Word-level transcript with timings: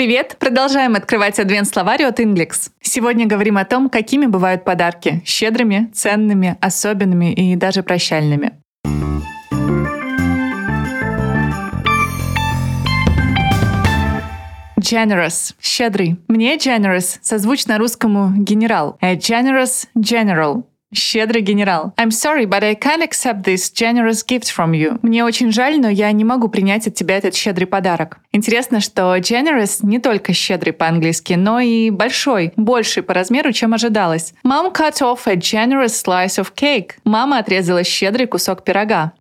Привет! 0.00 0.36
Продолжаем 0.38 0.94
открывать 0.94 1.38
адвент-словарь 1.38 2.04
от 2.04 2.20
Inglix. 2.20 2.70
Сегодня 2.80 3.26
говорим 3.26 3.58
о 3.58 3.66
том, 3.66 3.90
какими 3.90 4.24
бывают 4.24 4.64
подарки. 4.64 5.22
Щедрыми, 5.26 5.90
ценными, 5.92 6.56
особенными 6.62 7.34
и 7.34 7.54
даже 7.54 7.82
прощальными. 7.82 8.52
Generous— 14.80 15.54
щедрый. 15.60 16.16
Мне 16.28 16.56
generous 16.56 17.18
созвучно 17.20 17.76
русскому 17.76 18.32
генерал. 18.38 18.96
A 19.02 19.16
generous 19.16 19.86
general 19.94 20.64
Щедрый 20.92 21.42
генерал. 21.42 21.92
I'm 21.96 22.10
sorry, 22.10 22.46
but 22.46 22.64
I 22.64 22.74
can't 22.74 23.02
accept 23.02 23.44
this 23.44 23.70
generous 23.72 24.24
gift 24.26 24.50
from 24.54 24.72
you. 24.72 24.98
Мне 25.02 25.24
очень 25.24 25.52
жаль, 25.52 25.80
но 25.80 25.88
я 25.88 26.10
не 26.10 26.24
могу 26.24 26.48
принять 26.48 26.88
от 26.88 26.94
тебя 26.94 27.16
этот 27.16 27.34
щедрый 27.34 27.68
подарок. 27.68 28.18
Интересно, 28.32 28.80
что 28.80 29.16
generous 29.18 29.78
не 29.82 30.00
только 30.00 30.32
щедрый 30.32 30.72
по-английски, 30.72 31.34
но 31.34 31.60
и 31.60 31.90
большой, 31.90 32.52
больший 32.56 33.04
по 33.04 33.14
размеру, 33.14 33.52
чем 33.52 33.72
ожидалось. 33.72 34.34
Mom 34.44 34.74
cut 34.74 35.00
off 35.00 35.26
a 35.26 35.36
generous 35.36 36.04
slice 36.04 36.42
of 36.42 36.52
cake. 36.54 36.92
Мама 37.04 37.38
отрезала 37.38 37.84
щедрый 37.84 38.26
кусок 38.26 38.64
пирога. 38.64 39.12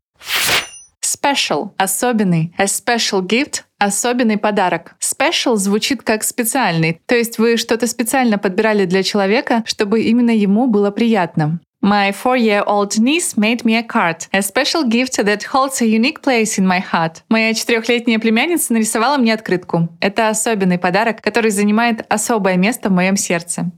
Special– 1.02 1.72
особенный. 1.78 2.54
A 2.58 2.66
special 2.66 3.22
gift– 3.22 3.64
особенный 3.78 4.38
подарок. 4.38 4.96
Special 5.20 5.56
звучит 5.58 6.02
как 6.02 6.24
специальный, 6.24 7.02
то 7.06 7.14
есть 7.14 7.40
вы 7.40 7.58
что-то 7.58 7.88
специально 7.88 8.38
подбирали 8.38 8.86
для 8.86 9.04
человека, 9.04 9.64
чтобы 9.66 10.02
именно 10.02 10.32
ему 10.32 10.68
было 10.68 10.92
приятно. 10.92 11.60
My 11.84 12.12
four-year-old 12.12 12.98
niece 13.00 13.36
made 13.36 13.64
me 13.64 13.76
a 13.76 13.84
card, 13.84 14.28
a 14.32 14.40
special 14.40 14.88
gift 14.88 15.18
that 15.18 15.44
holds 15.54 15.82
a 15.82 15.86
unique 15.86 16.22
place 16.22 16.58
in 16.58 16.66
my 16.66 16.82
heart. 16.82 17.24
Моя 17.30 17.54
четырехлетняя 17.54 18.20
племянница 18.20 18.72
нарисовала 18.72 19.18
мне 19.18 19.34
открытку. 19.34 19.90
Это 20.00 20.30
особенный 20.30 20.78
подарок, 20.78 21.22
который 21.22 21.52
занимает 21.52 22.06
особое 22.10 22.56
место 22.56 22.90
в 22.90 22.94
моем 22.94 23.18
сердце. 23.18 23.72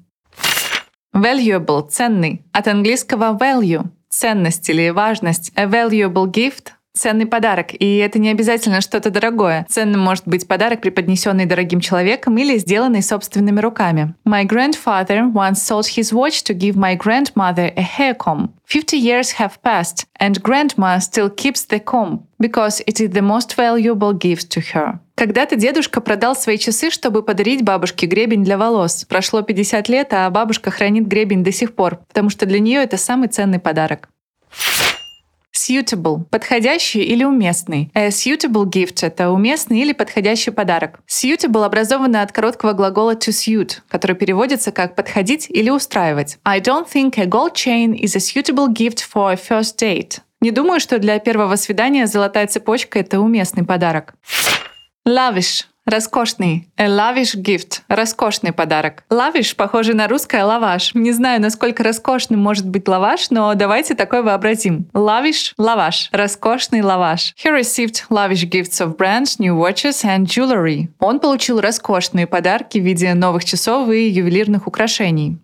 Valuable– 1.15 1.87
ценный. 1.89 2.43
От 2.53 2.67
английского 2.67 3.35
value– 3.35 3.85
ценность 4.09 4.69
или 4.69 4.89
важность. 4.89 5.51
A 5.55 5.65
valuable 5.65 6.25
gift 6.25 6.73
ценный 6.93 7.25
подарок. 7.25 7.73
И 7.73 7.97
это 7.97 8.19
не 8.19 8.29
обязательно 8.29 8.81
что-то 8.81 9.09
дорогое. 9.09 9.65
Ценным 9.69 10.01
может 10.01 10.27
быть 10.27 10.47
подарок, 10.47 10.81
преподнесенный 10.81 11.45
дорогим 11.45 11.79
человеком 11.79 12.37
или 12.37 12.57
сделанный 12.57 13.01
собственными 13.01 13.59
руками. 13.59 14.13
My 14.27 14.45
grandfather 14.45 15.31
once 15.31 15.53
sold 15.53 15.85
his 15.97 16.11
watch 16.11 16.43
to 16.43 16.53
give 16.53 16.75
my 16.75 16.97
grandmother 16.97 17.73
a 17.75 17.83
hair 17.83 18.15
comb. 18.15 18.49
Fifty 18.65 18.97
years 18.97 19.35
have 19.37 19.61
passed, 19.63 20.05
and 20.19 20.41
grandma 20.41 20.99
still 20.99 21.29
keeps 21.29 21.65
the 21.65 21.79
comb 21.83 22.27
because 22.39 22.81
it 22.87 22.99
is 22.99 23.11
the 23.11 23.21
most 23.21 23.55
valuable 23.55 24.13
gift 24.13 24.49
to 24.49 24.61
her. 24.73 24.99
Когда-то 25.15 25.55
дедушка 25.55 26.01
продал 26.01 26.35
свои 26.35 26.57
часы, 26.57 26.89
чтобы 26.89 27.21
подарить 27.21 27.63
бабушке 27.63 28.07
гребень 28.07 28.43
для 28.43 28.57
волос. 28.57 29.05
Прошло 29.05 29.41
50 29.41 29.89
лет, 29.89 30.13
а 30.13 30.29
бабушка 30.29 30.71
хранит 30.71 31.05
гребень 31.05 31.43
до 31.43 31.51
сих 31.51 31.75
пор, 31.75 31.99
потому 32.07 32.29
что 32.29 32.45
для 32.45 32.59
нее 32.59 32.81
это 32.81 32.97
самый 32.97 33.27
ценный 33.27 33.59
подарок. 33.59 34.09
Suitable— 35.71 36.25
подходящий 36.29 37.01
или 37.01 37.23
уместный. 37.23 37.89
A 37.93 38.09
suitable 38.09 38.65
gift— 38.65 38.97
это 39.01 39.29
уместный 39.29 39.79
или 39.79 39.93
подходящий 39.93 40.51
подарок. 40.51 40.99
Suitable 41.07 41.63
образовано 41.63 42.21
от 42.21 42.33
короткого 42.33 42.73
глагола 42.73 43.15
to 43.15 43.29
suit, 43.29 43.77
который 43.89 44.17
переводится 44.17 44.73
как 44.73 44.95
«подходить» 44.95 45.47
или 45.49 45.69
«устраивать». 45.69 46.39
I 46.43 46.59
don't 46.59 46.87
think 46.91 47.17
a 47.17 47.25
gold 47.25 47.53
chain 47.53 47.93
is 47.93 48.15
a 48.15 48.19
suitable 48.19 48.67
gift 48.67 48.99
for 49.13 49.31
a 49.31 49.35
first 49.35 49.79
date. 49.79 50.19
Не 50.41 50.51
думаю, 50.51 50.81
что 50.81 50.99
для 50.99 51.19
первого 51.19 51.55
свидания 51.55 52.05
золотая 52.05 52.47
цепочка— 52.47 52.99
это 52.99 53.21
уместный 53.21 53.63
подарок. 53.63 54.13
Lavish 55.07 55.63
Роскошный. 55.85 56.69
A 56.77 56.87
lavish 56.87 57.35
gift. 57.35 57.81
Роскошный 57.87 58.53
подарок. 58.53 59.03
Lavish 59.09 59.55
похоже 59.55 59.93
на 59.95 60.07
русское 60.07 60.43
лаваш. 60.43 60.93
Не 60.93 61.11
знаю, 61.11 61.41
насколько 61.41 61.83
роскошным 61.83 62.39
может 62.39 62.67
быть 62.67 62.87
лаваш, 62.87 63.31
но 63.31 63.53
давайте 63.55 63.95
такой 63.95 64.21
вообразим. 64.21 64.87
Lavish– 64.93 65.53
лаваш. 65.57 66.09
Роскошный 66.11 66.81
лаваш. 66.81 67.33
He 67.43 67.51
received 67.51 68.03
lavish 68.09 68.47
gifts 68.47 68.79
of 68.79 68.95
brands, 68.95 69.39
new 69.39 69.57
watches 69.57 70.03
and 70.03 70.25
jewelry. 70.25 70.89
Он 70.99 71.19
получил 71.19 71.59
роскошные 71.59 72.27
подарки 72.27 72.77
в 72.77 72.83
виде 72.83 73.13
новых 73.13 73.43
часов 73.43 73.89
и 73.89 74.07
ювелирных 74.07 74.67
украшений. 74.67 75.39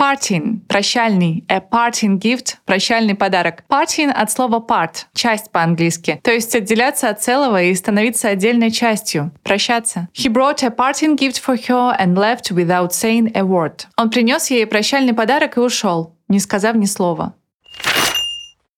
Parting– 0.00 0.60
прощальный. 0.66 1.44
A 1.48 1.60
parting 1.60 2.18
gift– 2.18 2.54
прощальный 2.64 3.14
подарок. 3.14 3.64
Parting 3.68 4.10
от 4.10 4.30
слова 4.30 4.64
part– 4.66 5.04
часть 5.14 5.50
по-английски. 5.50 6.18
То 6.24 6.30
есть 6.30 6.54
отделяться 6.56 7.10
от 7.10 7.22
целого 7.22 7.62
и 7.62 7.74
становиться 7.74 8.30
отдельной 8.30 8.70
частью. 8.70 9.30
Прощаться. 9.42 10.08
He 10.14 10.32
brought 10.32 10.64
a 10.64 10.70
parting 10.70 11.18
gift 11.18 11.38
for 11.44 11.54
her 11.68 11.94
and 12.00 12.14
left 12.14 12.50
without 12.50 12.92
saying 12.92 13.30
a 13.34 13.42
word. 13.42 13.88
Он 13.98 14.08
принес 14.08 14.50
ей 14.50 14.66
прощальный 14.66 15.12
подарок 15.12 15.58
и 15.58 15.60
ушел, 15.60 16.16
не 16.28 16.40
сказав 16.40 16.76
ни 16.76 16.86
слова. 16.86 17.34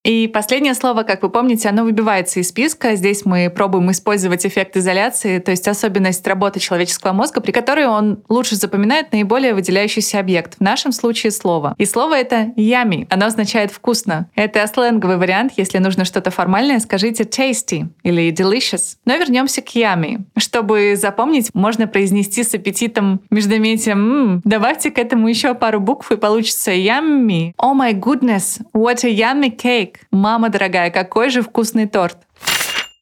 И 0.05 0.27
последнее 0.27 0.75
слово, 0.75 1.05
как 1.05 1.23
вы 1.23 1.31
помните, 1.31 1.69
оно 1.69 1.85
выбивается 1.85 2.41
из 2.41 2.49
списка. 2.49 2.97
Здесь 2.97 3.25
мы 3.25 3.49
пробуем 3.51 3.91
использовать 3.93 4.45
эффект 4.45 4.77
изоляции, 4.77 5.39
то 5.39 5.53
есть 5.53 5.69
особенность 5.69 6.27
работы 6.27 6.59
человеческого 6.59 7.13
мозга, 7.13 7.41
при 7.41 7.53
которой 7.53 7.87
он 7.87 8.19
лучше 8.29 8.57
запоминает 8.57 9.13
наиболее 9.13 9.55
выделяющийся 9.55 10.19
объект, 10.19 10.57
в 10.57 10.61
нашем 10.61 10.91
случае 10.91 11.31
слово. 11.31 11.77
И 11.79 11.85
слово 11.85 12.19
это 12.19 12.53
yummy. 12.57 13.07
Оно 13.11 13.27
означает 13.27 13.71
вкусно. 13.71 14.29
Это 14.35 14.67
сленговый 14.67 15.19
вариант. 15.19 15.53
Если 15.57 15.79
нужно 15.79 16.05
что-то 16.05 16.33
формальное, 16.33 16.81
скажите 16.81 17.23
tasty 17.23 17.87
или 18.03 18.33
delicious. 18.33 18.97
Но 19.05 19.17
вернемся 19.17 19.63
к 19.63 19.77
yummy. 19.77 20.23
Чтобы 20.37 20.97
запомнить, 20.97 21.51
можно 21.55 21.87
произнести 21.87 22.43
с 22.43 22.55
аппетитом 22.55 23.21
междометием 23.31 24.33
«М, 24.33 24.41
добавьте 24.45 24.91
к 24.91 24.99
этому 24.99 25.29
еще 25.29 25.55
пару 25.55 25.79
букв 25.79 26.11
и 26.11 26.17
получится 26.17 26.73
yummy. 26.73 27.53
Oh 27.57 27.73
my 27.73 27.93
goodness, 27.93 28.61
what 28.75 29.05
a 29.05 29.09
yummy 29.09 29.51
cake 29.57 29.92
cake. 29.93 30.01
Мама 30.11 30.49
дорогая, 30.49 30.91
какой 30.91 31.31
же 31.31 31.43
вкусный 31.43 31.87
торт. 31.87 32.19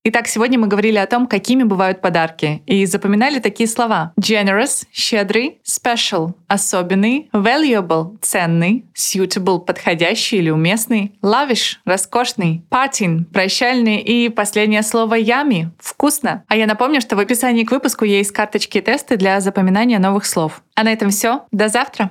Итак, 0.03 0.29
сегодня 0.29 0.59
мы 0.59 0.67
говорили 0.67 0.97
о 0.97 1.07
том, 1.07 1.27
какими 1.27 1.63
бывают 1.63 2.01
подарки, 2.01 2.63
и 2.65 2.87
запоминали 2.87 3.39
такие 3.39 3.69
слова. 3.69 4.15
Generous— 4.19 4.87
щедрый, 4.95 5.59
special— 5.63 6.33
особенный, 6.49 7.29
valuable— 7.35 8.17
ценный, 8.23 8.87
suitable— 8.97 9.59
подходящий 9.67 10.39
или 10.39 10.49
уместный, 10.49 11.13
lavish— 11.23 11.77
роскошный, 11.85 12.65
parting— 12.71 13.25
прощальный 13.33 13.99
и 13.99 14.31
последнее 14.31 14.83
слово 14.83 15.19
yummy— 15.19 15.67
вкусно. 15.79 16.45
А 16.49 16.57
я 16.57 16.67
напомню, 16.67 17.03
что 17.03 17.15
в 17.15 17.19
описании 17.19 17.65
к 17.65 17.71
выпуску 17.71 18.07
есть 18.07 18.33
карточки 18.33 18.79
и 18.79 18.81
тесты 18.81 19.19
для 19.19 19.39
запоминания 19.43 19.99
новых 19.99 20.25
слов. 20.25 20.63
А 20.77 20.83
на 20.83 20.95
этом 20.95 21.11
все. 21.11 21.43
До 21.53 21.69
завтра! 21.69 21.99